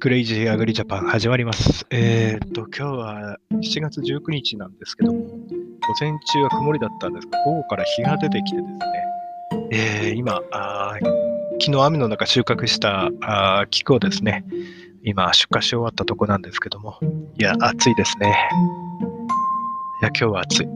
[0.00, 1.84] クレイジーアグリジャパン始まります。
[1.90, 5.28] えーっと、今日は7月19日なんですけども、午
[6.00, 10.94] 前中は曇りだったんですが、午後から日が出てきてですね、えー今あ、
[11.60, 14.46] 昨日雨の中収穫したあ菊をですね、
[15.04, 16.98] 今出荷し終わったとこなんですけども、
[17.38, 18.34] いや、暑いですね。
[20.00, 20.68] いや、今日は暑い。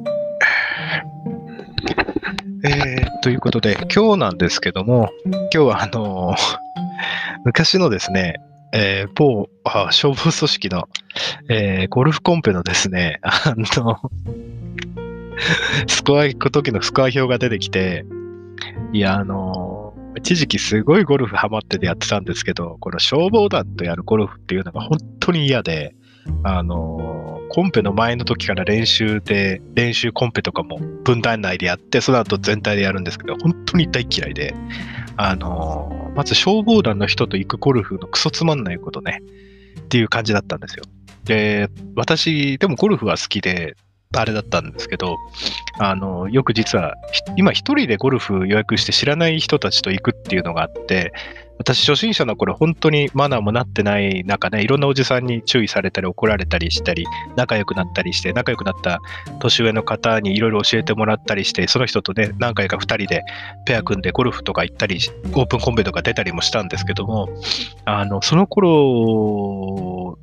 [2.67, 6.59] えー、ということで、今日なんですけども、今日はあのー
[7.45, 8.41] 昔のですね、
[8.77, 10.89] えー某あ消防組織の、
[11.49, 14.01] えーゴルフコンペのですね、あの、
[15.87, 18.05] スコア行く時のスコア表が出てきて、
[18.93, 25.95] いや、あの、一時期すごいゴルフハマっててやってたんですけど、この消防団とやるゴルフっていうのが本当に嫌で、
[26.43, 34.53] あの、コンペの前の時から練習で、練習コンペとかも分団内でやって、その後全体でやるんですけど、本当に大嫌いで、
[35.17, 39.21] あのまず消防団の人と行くゴルフのクソつまんないことね、
[39.81, 40.85] っていう感じだったんですよ。
[41.25, 43.77] で、私、でもゴルフは好きで、
[44.21, 45.17] あれだったんですけど、
[45.79, 46.95] あの、よく実は、
[47.37, 51.13] 今一人でゴルフ予約して知らない人たちと行くっていうのがあって、
[51.59, 58.99] 私初心者の頃本当にマナーもなってない中ね、いろんなおじさんに注意されたり怒られたりしたり、仲良くなったりして、仲良くなった
[59.39, 63.23] 年上の方にいろいろ教えてもらったりして、その人とね、何回か2人で
[63.67, 64.99] ペア組んでゴルフとか行ったり、
[65.33, 67.29] オープンコンペとか出たりもしたんですけども、
[67.85, 70.19] あの、その頃、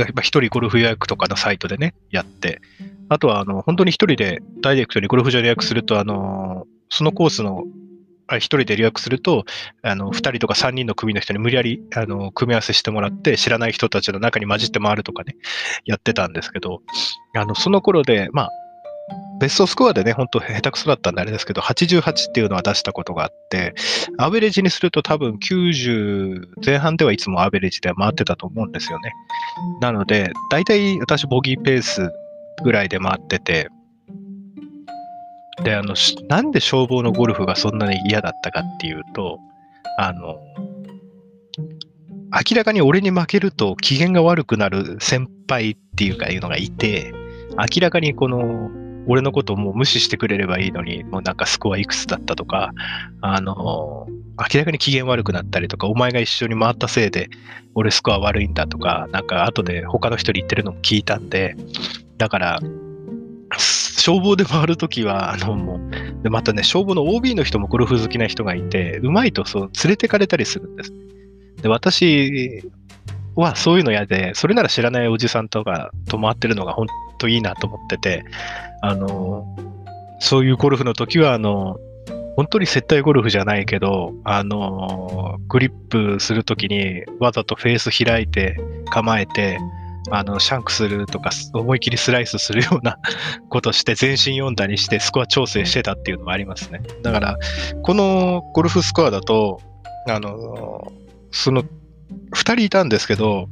[0.00, 2.60] やっぱ一人ゴルフ予約とかのサイトでね、やって、
[3.08, 7.64] あとは、あの、本当に一人でダイレクトにゴルフ場で予約すると、あの、そのコースの、
[8.26, 9.44] あ一人で予約すると、
[9.82, 15.36] あの、二人とか三人の組の人に無理やり、あの、組み合わせしてもらって、知らない人たちの中に混じって回るとかね、
[15.84, 16.80] やってたんですけど、
[17.36, 18.50] あの、その頃で、まあ、
[19.40, 23.74] ベストスコアでね、本当下手くそだったんであれですけど、88っていうのは出したことがあって、
[24.18, 29.12] アベレージにすると多分90前半ではいつもアベレージで回ってたと思うんですよね。
[29.80, 32.10] なので、大体私ボギーペース
[32.62, 33.68] ぐらいで回ってて、
[35.62, 35.94] で、あの、
[36.28, 39.38] なんで消防のゴルフがそんなに嫌だったかっていうと、
[39.98, 40.38] あの、
[42.32, 47.12] 明らかに俺に負けると機嫌が悪くなる先輩っていうかいうのがいて、
[47.56, 48.70] 明らかにこの、
[49.06, 52.72] 俺のことをもう無視してくれればいいのに、もうなんかスコアいくつだったとか、
[53.20, 54.06] あの、
[54.38, 57.28] 明らかに機嫌悪くなったりとか、お前が一緒に回ったせいで、
[57.74, 61.56] 俺スコア悪いんだとか、なんか後で他の人に言ってるのも聞いたんで、
[62.18, 62.60] だから、
[63.56, 70.92] 消防で回るときは、あの、もう、で、またね、消防の OB の人もゴルフ好きな人がいて、うまいとそう、連れてかれたりするんです。
[71.62, 72.62] で、私
[73.36, 76.86] はそういうの嫌で、それなら知らないおじさんとかと回ってるのが本
[77.18, 78.24] 当いいなと思ってて、
[78.82, 79.46] あの、
[80.18, 81.78] そういうゴルフの時は、あの、
[82.36, 88.56] 本当に接待ゴルフじゃないけど、あの、グリップするときにわざとフェース開いて
[88.90, 89.58] 構えて、
[90.10, 92.98] あの、シャンクするとか、思い切りスライスするような
[93.48, 96.82] ことして、全身読んだりして、スコア調整してたっていうのもありますね。
[97.02, 97.38] だから、
[97.82, 99.60] このゴルフスコアだと、
[100.08, 100.92] あの、
[101.30, 101.64] その、
[102.34, 103.48] 二人いたんですけど、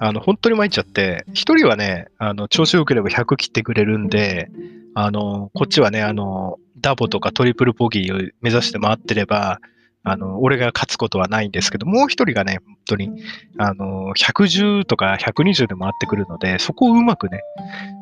[0.00, 4.50] あの、本当に参っちゃって、一人はね、あの、調子良ければ100切ってくれるんで、
[4.94, 9.60] あの、こっちはね、あの、ダボとかトリプルボギーを目指して回ってれば、
[10.02, 13.10] あの、俺が勝つことはないんですけど、もう一人がね、本当に、
[13.58, 17.42] あの、110とか120で回ってくるので、そこをうまくね、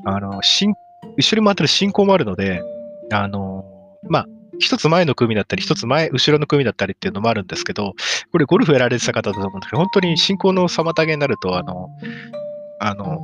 [0.04, 0.74] あの、進
[1.16, 2.62] 一緒に回ってる進行もあるので、
[3.10, 3.64] あの、
[4.08, 4.26] まあ、
[4.58, 7.94] 一つ前の組だったり、一つ前、後ろの組だったりっていうのもあるんですけど、
[8.32, 11.88] これゴルフやられてた方だと思うんですけど、本当に進行の妨げになると、あの、
[12.80, 13.20] あの、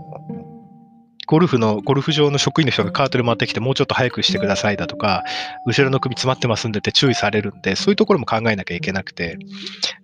[1.26, 5.24] ゴルフの、ゴルフ場の職員の人がカートで回ってきて、もうちょっと早くしてくださいだとか、
[5.66, 9.38] 後ろの組詰まってますんでって注意されるんで、そういうところも考えなきゃいけなくて、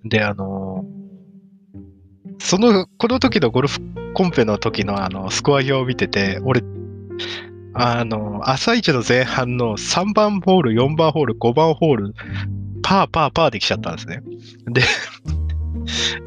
[0.05, 0.85] で、あの、
[2.39, 3.81] その、この時のゴルフ
[4.15, 6.63] コンペの時のあの、スコア表を見てて、俺、
[7.75, 12.15] あの、朝一の前半の3番ホール、4番ホール、5番ホール、
[12.83, 14.22] パーパーパーできちゃったんですね。
[14.67, 14.83] で、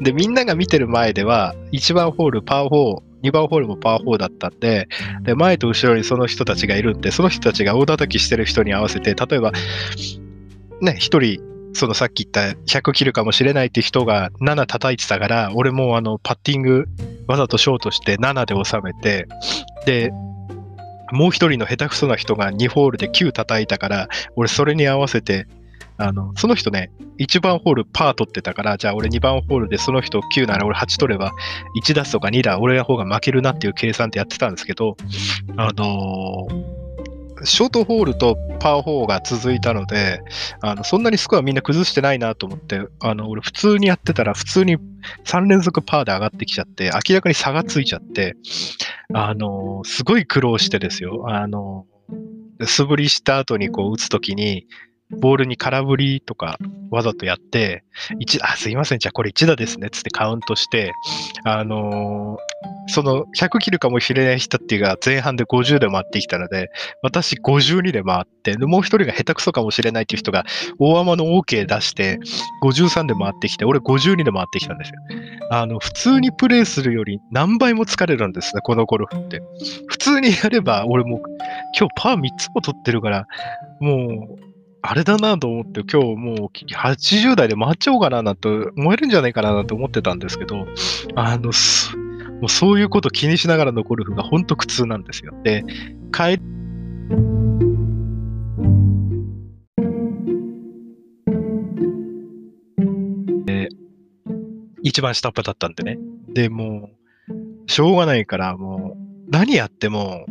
[0.00, 4.88] で、みんなが見てる前では、1番ホール、パー4、2番ホールもパー4だったんで、
[5.22, 9.52] で、前と後ろにその人たちがいるんで、その人たちが大叩きしてる人に合わせて、例えば、
[10.80, 11.40] ね、一人、
[11.74, 16.86] そのさっき言った100切るかもしれないって人が7叩いてたから、俺もあの、パッティング
[17.26, 19.26] わざとショートして7で収めて、
[19.86, 20.12] で、
[21.12, 25.46] もう一人の下手くそな人が2ホールで9叩いたから、俺それに合わせて、
[25.96, 26.90] あの、その人ね、
[27.20, 31.32] 1番ホールパー取ってたから、じゃあ俺2番ホールでその人9なら俺8取れば、
[31.80, 34.96] 1打数とか2打俺の方が負けるなっていう計算でやってたんですけど、
[35.56, 36.84] あのー
[37.42, 40.22] ショートホールとパー4が続いたので、
[40.60, 44.78] あのそんなにスコアみんな崩してないなと思って、あの俺普通にやってたら普通に
[45.24, 48.36] 3連続パーで上がってきちゃって、明らかに差がついちゃって、
[49.12, 51.24] あの、すごい苦労してですよ。
[51.28, 51.86] あの、
[52.64, 54.66] 素振りした後にこう打つときに、
[55.10, 56.58] ボールに空振りとか
[56.90, 57.84] わざとやって、
[58.20, 60.92] 1、あ、すいません、じゃあこれ1打ですね、つってカウントして、
[61.44, 66.70] あのー、その100切るかもしれない人っていうが前半で50で回ってきたので、
[67.02, 70.44] 私52で回って、もう一人が下手くそかもしれないっていう人が
[70.78, 72.18] 大甘の OK 出して、
[72.62, 74.94] 53で回ってきて、俺52で回ってきたんですよ。
[75.50, 79.42] あの、普通にプレイするより何倍も疲れるんですね、このゴルフって。
[79.86, 81.20] 普通にやれば、俺も
[81.78, 83.26] 今日パー3つも取ってるから、
[83.80, 84.54] もう、
[84.86, 90.66] あれだなと思って、今日もう80代で回っちゃおうかななんて思えるんじゃないかななんて思ってたんですけど、
[91.14, 91.52] あの、
[92.40, 95.34] もうそういうこと気にしながらのゴルフが本当苦痛なんですよ。
[95.42, 95.64] で、
[96.12, 96.38] 帰
[104.84, 105.98] 一番下っ端だったんでね。
[106.28, 106.90] で、も
[107.66, 110.26] う、しょうがないから、もう、何やっても、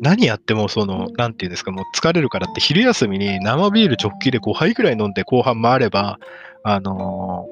[0.00, 6.18] 何やっても、その、なんていうんですか、もう疲れるからって、昼休みに生ビール直帰で5杯くらい飲んで後半回れば、
[6.64, 7.46] あの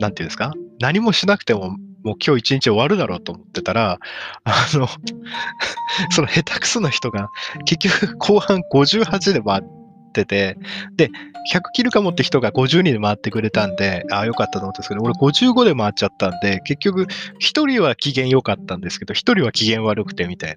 [0.00, 3.98] ー、なんていうんですか、何もしなくても、もう今日一日終わるだろうと思ってたら、
[4.44, 4.88] あの
[6.10, 7.30] その下手くそな人が、
[7.64, 9.62] 結局後半58で回っ
[10.12, 10.56] てて、
[10.96, 11.10] で、
[11.52, 20.56] 100切るかもって人が52で回ってくれたんで、ああ、よかったと思ったんですけど、俺55で回っちゃったんで、結局、1人は機嫌良かったんですけど、1人は機嫌悪くてみたい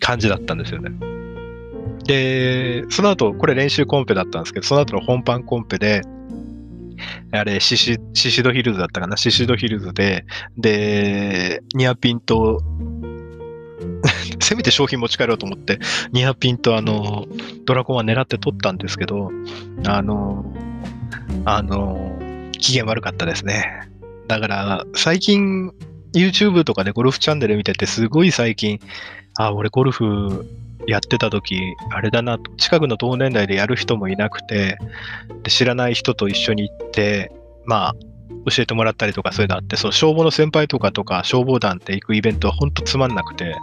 [0.00, 0.90] 感じだったんですよね。
[2.04, 6.02] で、その後、これ練習コンペだったんですけど、その後の本番コンペで、
[7.32, 10.24] あれ、シシシシドヒルズだったかな、シシドヒルズで、
[10.56, 12.62] で、ニアピンと、
[14.40, 15.78] せめて商品持ち帰ろうと思って、
[16.12, 17.26] ニアピンとあの、
[17.64, 19.30] ドラゴンは狙って取ったんですけど、
[19.86, 20.44] あの、
[21.44, 22.18] あの、
[22.52, 23.88] 機嫌悪かったですね。
[24.28, 25.72] だから、最近、
[26.14, 28.80] YouTube とかでゴルフチャンネル見てて、すごい最近、
[29.38, 30.46] あ、俺ゴルフ
[30.86, 31.60] やってた時、
[31.90, 34.78] あれだな、近くの同年代でやる人もいなくて、
[35.42, 37.32] で知らない人と一緒に行って、
[37.64, 37.94] まあ、
[38.48, 43.56] 教えてもらったりとかそういうのあって、その消防の先輩とかとか消防団って行くイベントは本当つまんなくて、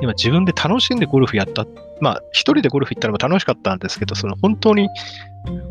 [0.00, 1.66] 今自分で楽しんでゴルフやった、
[2.00, 4.88] まあ一人でゴルフ行ったのも楽しかったんですけど、その本当に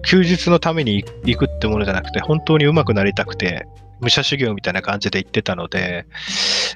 [0.03, 3.67] 休日のために行くってものじゃなくて、本当に上手くなりたくて、
[4.01, 6.05] 武者修行みたいな感じで行ってたので、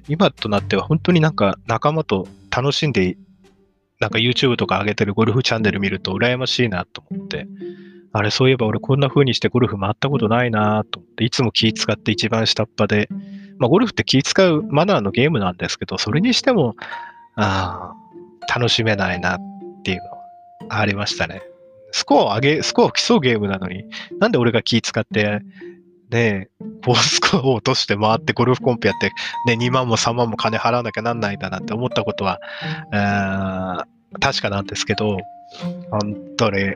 [0.08, 3.18] 今となっては本当になんか仲間と楽しんで、
[4.00, 7.48] なんか YouTube とか上げてるゴルフチャンネル見ると羨ましいなと思って、
[8.12, 13.10] あれ、そういえば俺こんな風にしてゴルフ回ったことないなと思って、いつも気使って一番下っ端で、
[13.58, 16.76] まあゴルフって気使うマナーのゲームなんですけど、それにしても、
[17.36, 17.94] あ
[18.50, 19.40] あ、楽しめないなっ
[19.84, 20.10] ていうの
[20.70, 21.42] はありましたね。
[21.92, 23.86] スコアを上げ、スコアを競うゲームなのに、
[24.20, 25.42] なんで俺が気使って、
[26.10, 26.50] ね、
[26.82, 29.12] ボースコアを落として回ってゴルフコンペやって、
[29.48, 32.40] ね、2万も3万も金払わなきゃなんないんだなって思ったことは、
[34.20, 35.18] 確かなんですけど、
[35.92, 36.76] 本当に、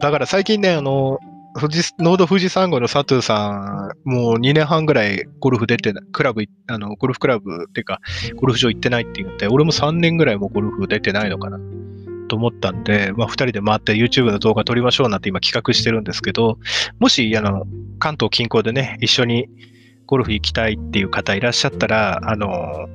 [0.00, 1.18] だから最近ね、あの、
[1.58, 8.00] 富士ノード富士山号の佐藤さん、もう2年半ぐらいゴルフ出てない、クラブ、あの、ゴルフクラブっていうか、
[8.36, 11.58] ゴルフ場行ってないって言って、俺も3年ぐらいもゴルフ出てないのかな。
[12.26, 16.58] と思ったんで、まあ、2人で回って YouTube の動画撮りましょうなんて今企画してるんですけど、
[16.98, 17.66] もし、あの、
[17.98, 19.48] 関東近郊でね、一緒に
[20.06, 22.88] ゴルフ行きたいっていう方いらっしゃったら、あの、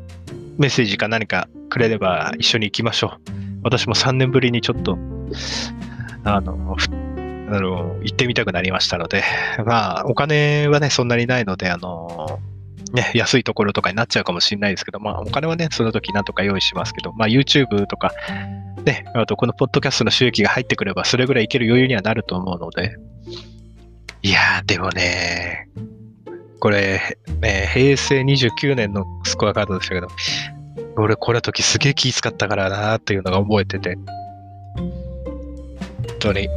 [0.58, 3.32] メッセージか何かくれれば一緒に行きましょう。
[3.64, 4.98] 私も3年ぶりにちょっと、
[6.24, 6.78] あの、
[7.54, 9.24] あの行ってみたくなりましたので、
[9.66, 12.40] まあ、お金はね、そんなにないので、あの、
[12.94, 18.12] ね、安いところとかになっちゃうかもしれないですけど、まあ、お金はね、その時なんとか用意しますけど、まあ、YouTube とか、
[18.86, 22.96] ね、あとこのポッドキャストの収益が入ってくれば、それぐらいいける余裕にはなると思うので、
[24.24, 25.68] いやー、でもね、
[26.60, 30.08] これ、ね、平成29年のスコアカードでしたけど、
[30.96, 33.98] 俺これ時すげえ気使ったからなーっていうのが覚えてて、
[34.76, 34.92] 本
[36.20, 36.48] 当に、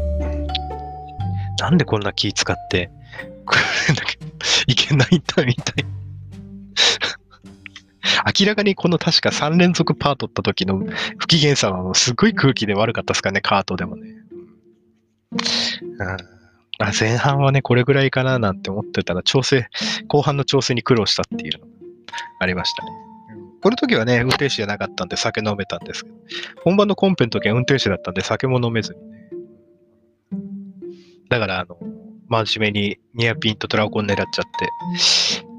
[1.58, 2.90] なんでこんな気使って、
[3.46, 3.54] こ
[3.88, 4.18] れだけ
[4.66, 6.03] いけないんだみたいな。
[8.38, 10.82] 明らかにこの確か3連続パートった時の
[11.18, 14.10] 不機嫌さはすごい空気で悪かったですかね、カートでもね。
[15.98, 16.34] うん
[16.98, 19.68] 前半はね、これぐらいかななんて思ってたら、調整、
[20.08, 21.72] 後半の調整に苦労したっていうのが
[22.40, 22.90] ありましたね。
[23.62, 26.16] この時はね、運転手じゃなかったんで酒飲めたんですけど、
[26.64, 29.28] 本番のコンペの時は運転手だったんで酒も飲めずにね。
[31.28, 31.78] だから、あの、
[32.28, 34.44] 真面目にニアピンとドラゴン狙っちゃっ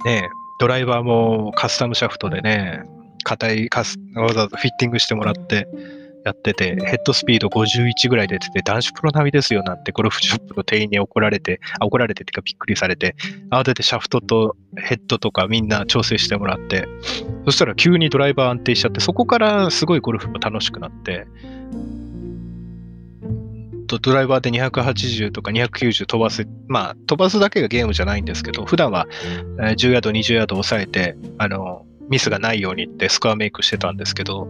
[0.04, 0.30] て、ねえ、
[0.60, 2.84] ドライバーもカスタムシャフトでね、
[3.24, 5.68] 硬いカス、わざわざフィッティングしてもらって、
[6.26, 13.16] やってて、ヘッドスピード51ぐらい出てて、男子プロ並みですよなんてゴルフショップの店員に怒られて、あ怒られてっていうかびっくりされて、
[13.52, 16.88] 慌ててシャフトとヘッドとかみんな調整してもらって、
[17.46, 21.28] そしたら急にドライバー安定しちゃって、そこからすごいゴルフが楽しくなって、
[23.86, 29.08] とドライバーで280とか290飛ばす、まあ飛ばすだけがゲームじゃないんですけど、普段は
[29.58, 34.48] 10ヤード、20ヤード抑えて、あの、ミスがないようにってスコアメイクしてたんですけど、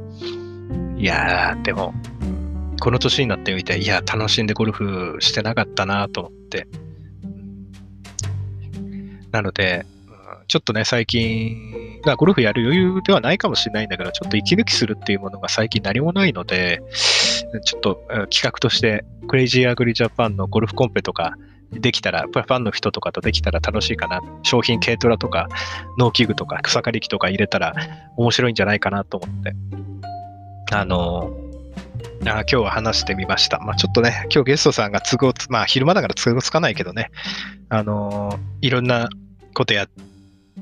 [0.98, 1.94] いやー、でも、
[2.80, 6.68] この年になってみて、いや、楽しんでゴルフしてなかったなと思って。
[9.32, 9.86] なので、
[10.48, 16.82] ちょっとね、最近、ゴルフやる余裕ではないかもしれないんだけど、ちょっと息抜きするっていうものが最近何もないので、
[17.64, 21.36] ちょっと企画として、クレイジーアグリジャパンのゴルフコンペとか、
[21.72, 24.22] できたら、ファンの人とかとできたら楽しいかな。
[24.44, 25.48] 商品軽トラとか、
[25.98, 27.74] 農機具とか、草刈り機とか入れたら
[28.18, 29.54] 面白いんじゃないかなと思って。
[30.72, 31.32] あの
[32.28, 33.60] あ今日は話してみました。
[33.60, 37.12] まあ、ちょっとね、今日ゲストさんが都合つ、まあ昼間だから都合つかないけどね、
[37.70, 39.10] あのいろんな
[39.54, 39.88] ことや、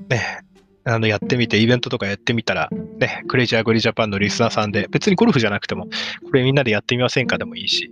[0.09, 0.41] ね、
[0.85, 7.91] あのやってみて、イベントとかやってみたら、ね、クレイジーアグリージャパンのリスナーさんで、別にゴルフじゃなくても、これみんなでやってみませんかでもいいし、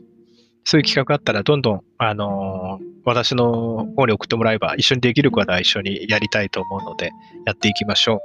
[0.63, 7.11] そういう企画あったら、どんどん、あのー、私の方に送ってもらえば、一緒にできる方は一緒にやりたいと思うので、
[7.45, 8.21] やっていきましょ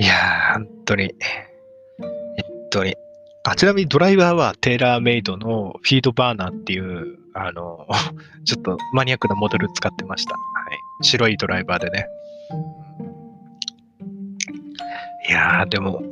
[0.00, 0.02] う。
[0.02, 2.94] いやー、本当に、えっとに、
[3.44, 7.86] あ、ちなみにドライバーはテーラーメイドのフィードバーナーっていう、あの、
[8.44, 10.34] ちょっとマニアックなモデル使ってました。
[10.34, 10.38] は
[11.00, 11.04] い。
[11.04, 12.06] 白いドライバーでね。
[15.30, 16.02] いやー、でも、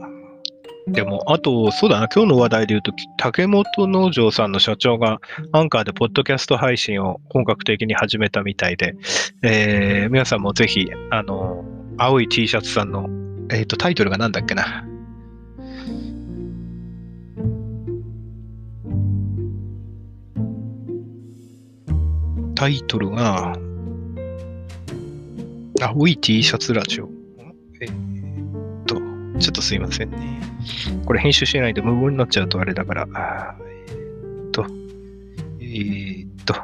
[0.87, 5.21] でも、あと、そうだな、今日の話題で言うと、竹本農場さんの社長が、
[5.51, 8.95] アンカーでポッドキャスト配信を本格的に始めたみたいで、
[9.43, 11.65] えー、皆さんもぜひ、あの、
[11.97, 13.09] 青い T シャツさんの、
[13.51, 14.85] えっ、ー、と、タイトルがなんだっけな。
[22.55, 23.57] タイトルが、
[25.83, 27.09] 青い T シャツラジオ。
[27.81, 28.18] えー、
[29.39, 30.41] ちょっとすいませんね。
[31.07, 33.07] これ編集しないで無言になっちゃうとあれだから、
[33.61, 34.67] えー、っと、
[35.61, 36.55] えー、っと、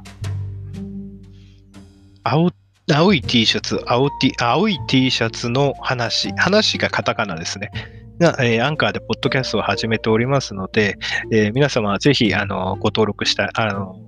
[2.24, 2.50] 青、
[2.92, 7.70] 青い T シャツ、青 T、青い T シャツの話、話がカタカナですね。
[8.18, 10.98] が、えー、アンカーでポッドキャストを始めておりますので、
[11.32, 13.98] えー、皆様はぜひ、あの、ご登録した、あの、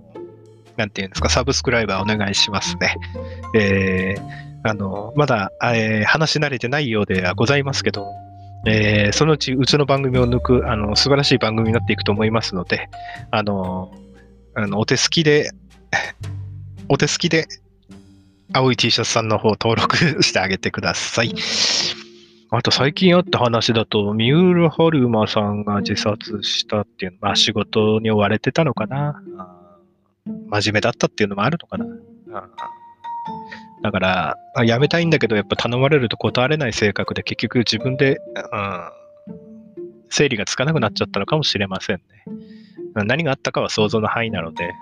[0.77, 2.97] なんていうんですか、サブスクライバーお願いしますね。
[3.55, 8.07] えー、あの、まだ、えー、話し慣れてないようではございますけど、
[8.67, 12.91] えー、そのうちうちの番組を抜くあの素晴らしい番組になっていくと思いますので、
[13.31, 13.95] あの、
[14.55, 15.53] あのお手すきで、
[16.89, 17.47] お手すきで、
[18.53, 21.33] 青い T シャツさんの方登録してあげてください。
[22.51, 29.23] あと最近あった話だと、三浦春馬さんが自殺したっていう、まあ仕事に追われてたのかな。
[30.25, 31.87] 真面目だったっていうのもあるのかな。
[33.83, 38.91] だから、辞めたいんだけど、やっぱ頼まれると断れない性格で、結局自分で、うん、
[40.11, 42.03] 整理がつかなくなっちゃったのかもしれませんね。
[42.95, 44.73] 何があったかは想像の範囲なので。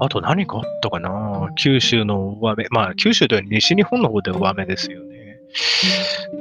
[0.00, 1.50] あと何かあったかな？
[1.56, 2.66] 九州の大雨。
[2.70, 5.38] まあ、九州というより西日本の方で大雨ですよね。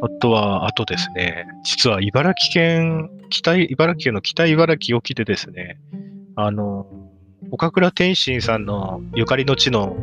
[0.01, 5.77] あとは、あとですね、実は茨城県、北、茨城県の北茨城沖でですね、
[6.35, 6.87] あの、
[7.49, 9.95] 岡倉天心さんのゆかりの地の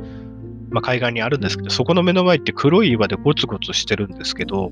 [0.70, 4.70] まあ、海岸にあるんですけど、そこの目の前って黒い岩でゴツゴツしてるんですけど、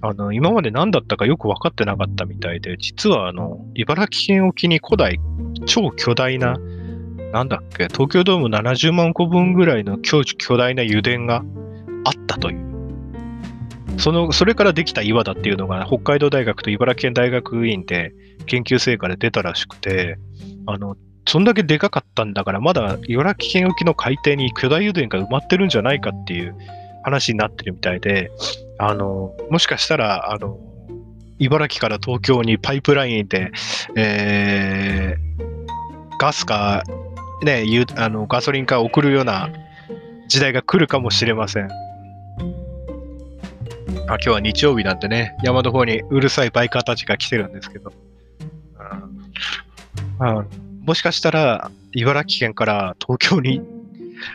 [0.00, 5.18] あの、今まで何だったかよく分かってなかったみたいで、実はあの、茨城県沖に古代、
[5.66, 6.56] 超巨大な、
[7.32, 10.22] なんだっけ、東京ドーム70万個分ぐらいの巨
[10.56, 11.42] 大な油田が
[12.04, 12.68] あったという。
[13.96, 18.12] その、それからできた岩だっていうのが、北海道大学と茨城県大学院で
[18.46, 20.16] 研究成果で出たらしくて、
[20.66, 20.96] あの、
[21.28, 26.56] そんだけでかかったんだから、まだ茨城県沖の海底に巨大油田が埋まってるんじゃないかっていう
[27.04, 28.30] 話になってるみたいで、
[28.78, 30.58] あの、もしかしたら、あの、
[31.38, 33.52] 茨城から東京にパイプラインで、
[33.94, 36.82] えー、ガスか、
[37.42, 37.62] ね、
[37.96, 39.50] あのガソリンか送るような
[40.28, 41.68] 時代が来るかもしれません。
[44.08, 47.92] あ今日は日曜日なんでね、山の方にうるさいバイカーたちが来てるんですけど。
[50.20, 53.60] うん、うんもしかしたら、茨城県から東京に、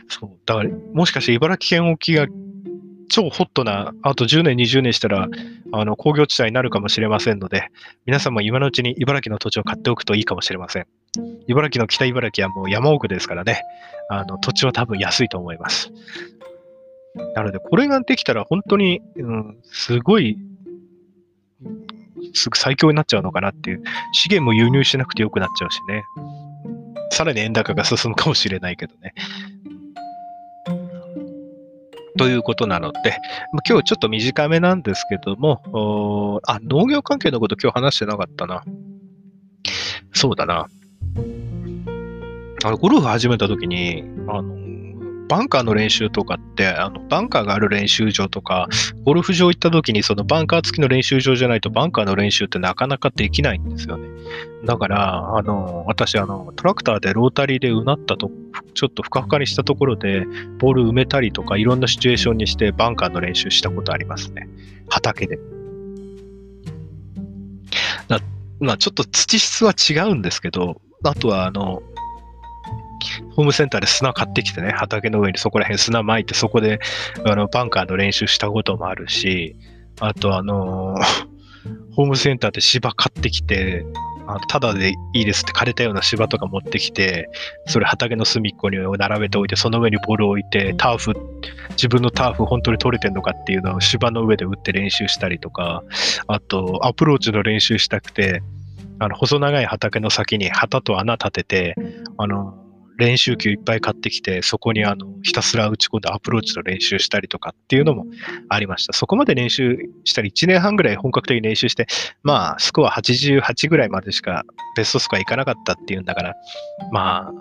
[0.08, 2.28] そう、だから、もしかして茨城県沖が
[3.10, 5.30] 超ホットな、あと10年、20年したら、
[5.72, 7.70] あの、工業地帯になるかもしれませんので、
[8.06, 10.86] 皆さんも今のうちに茨城の土地を買っておくといいかもしれません。
[11.48, 13.64] 茨城の北茨城はもう山奥ですからね、
[14.12, 15.92] あの、土地は多分安いと思います。
[17.34, 20.38] なので、これができたら本当に、うん、すごい、
[22.36, 23.84] すぐ最強になっちゃうのかなっていう、
[24.14, 26.04] 資源も輸入しなくてよくなっちゃうしね。
[27.14, 29.14] さらに円高が進むかもしれないけどね。
[32.18, 33.18] ということなので、
[33.68, 38.64] 今日ちょっと短めなんですけども、あ、農業関係のこと今日話してなかったな。
[40.14, 40.68] そうだな。
[42.66, 44.63] あの、ゴルフ始めた時に、あの、
[45.34, 48.70] バンカーの練習とかって、あのバンカーがある練習場とか、
[49.04, 54.08] ゴルフ場行った時にそのバンカー付きの練習場じゃないとバンカーの練習ってなかなかできないんですよね。
[54.64, 58.30] だから、あの、私、あの、トラクターでロータリーでうなったと、
[58.76, 60.28] ちょっとふかふかにしたところで、
[60.60, 64.48] ボール埋めたりとか、いろんなシチュエーションにしてバンカーの練習したことありますね。
[64.88, 65.40] 畑で。
[68.60, 71.82] まあ、ちょっと土質は違うんですけど、あとは、あの、
[73.36, 76.80] ホームセンターで砂買ってきてね、畑の上にそこら辺砂撒いて、そこで
[77.26, 79.56] あのバンカーの練習したこともあるし、
[80.00, 80.96] あとあの
[81.96, 83.86] ホームセンターで芝買ってきて、
[84.26, 87.30] あのただでいいですって枯れたような芝とか持ってきて、
[87.68, 91.14] それ畑の隅っこに並べておいて、その上にボールを置いて、ターフ、
[91.72, 95.84] 自分のターフ本当に取れてんのかっていうのを芝の上で打って練習したりとか、
[96.28, 98.42] あとアプローチの練習したくて、
[99.00, 101.76] あの細長い畑の先に旗と穴立てて、
[102.18, 102.63] あの
[103.04, 108.06] 練習球いっぱい買ってきて、そこにあのひたすら打ち込んでアプローチの練習したりとかっていうのも
[108.48, 108.94] ありました。
[108.94, 111.88] そこまで練習したり、1年半ぐらい本格的に練習して、
[112.24, 114.44] まあ、スコア88ぐらいまでしか
[114.78, 116.34] ベストスコアいかなかったっていうんだから、
[116.94, 117.32] まあ、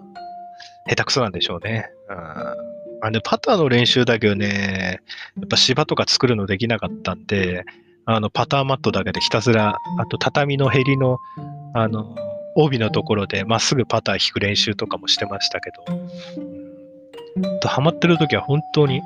[0.88, 1.90] 下手くそなんでしょうね。
[2.08, 2.72] うん
[3.04, 5.00] あのパターの練習だけどね、
[5.36, 7.64] やっぱ芝とか作るのできなかったんで、
[8.04, 11.18] あのパターマットだけでひたすら、あと畳のヘりの、
[11.74, 12.14] あの、
[12.54, 15.84] 帯のところでまっすぐパター引く練習とかもしてましたけど、
[17.60, 19.00] とハマってる時は本当に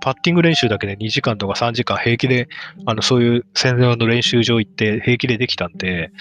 [0.00, 2.48] パッティング練習だけで2時間とか3時間平気で、
[2.84, 6.12] あの、そういう専用の練習場行って平気でできたんで、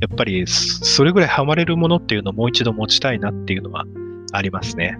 [0.00, 3.84] やっぱりそれぐらいハマれるものっていうのをもう一度持ちたいなっていうのは
[4.32, 4.98] ありますね。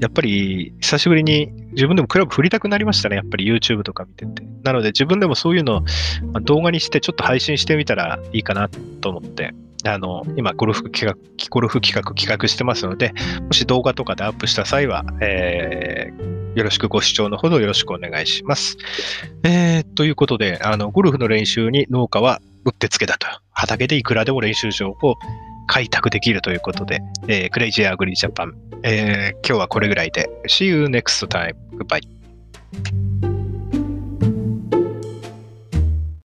[0.00, 3.16] やっぱり久しぶりに自分でもクラブ振りたくなりましたね。
[3.16, 4.44] やっぱり YouTube とか見てて。
[4.62, 8.68] なので自分でもそういうのを動画にしてちょっと配信してみたらいいかな
[9.00, 9.52] と思って、
[9.88, 11.16] あの、今、ゴルフ企画、
[11.50, 18.76] ゴルフ企画企画してますので、もし動画とかでアップした際は、えー、よろしくご視聴のほどよろしくお願いします。
[19.44, 23.26] えー、ということで、あの、ゴルフの練習に農家はうってつけだと。
[23.52, 25.16] 畑でいくらでも練習場を
[25.66, 30.28] 開拓できるということで、えー、クレイジーアグリージャパン、えー、今日はこれぐらいで。
[30.48, 31.54] See you next time.
[31.76, 33.27] Goodbye.